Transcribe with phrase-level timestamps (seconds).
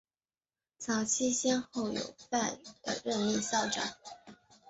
[0.79, 3.93] 早期先后有范源濂被任命校长。